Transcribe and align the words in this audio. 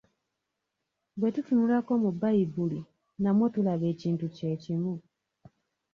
Bwe 1.19 1.29
tutunulako 1.35 1.91
mu 2.03 2.09
Bbayibuli, 2.15 2.79
namwo 3.21 3.45
tulaba 3.53 3.85
ekintu 3.93 4.25
kye 4.35 4.49
kimu. 4.63 4.93